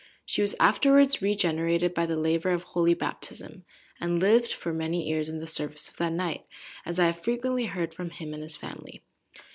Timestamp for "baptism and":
2.95-4.17